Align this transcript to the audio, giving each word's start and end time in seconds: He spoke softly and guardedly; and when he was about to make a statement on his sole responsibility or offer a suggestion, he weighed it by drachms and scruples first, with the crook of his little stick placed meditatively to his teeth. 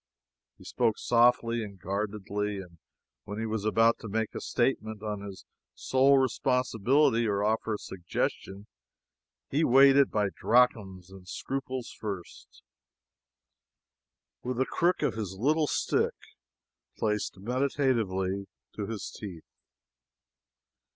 He 0.57 0.63
spoke 0.63 0.97
softly 0.97 1.63
and 1.63 1.77
guardedly; 1.79 2.57
and 2.57 2.79
when 3.25 3.37
he 3.37 3.45
was 3.45 3.65
about 3.65 3.99
to 3.99 4.07
make 4.09 4.33
a 4.33 4.41
statement 4.41 5.03
on 5.03 5.21
his 5.21 5.45
sole 5.75 6.17
responsibility 6.17 7.27
or 7.27 7.43
offer 7.43 7.75
a 7.75 7.77
suggestion, 7.77 8.65
he 9.51 9.63
weighed 9.63 9.97
it 9.97 10.09
by 10.09 10.29
drachms 10.35 11.11
and 11.11 11.27
scruples 11.27 11.91
first, 11.91 12.63
with 14.41 14.57
the 14.57 14.65
crook 14.65 15.03
of 15.03 15.13
his 15.13 15.35
little 15.37 15.67
stick 15.67 16.15
placed 16.97 17.37
meditatively 17.37 18.47
to 18.73 18.87
his 18.87 19.11
teeth. 19.15 19.45